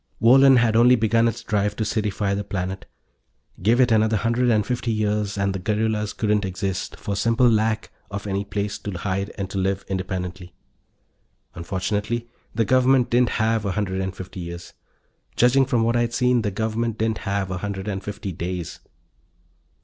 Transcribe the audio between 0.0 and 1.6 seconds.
Wohlen had only begun its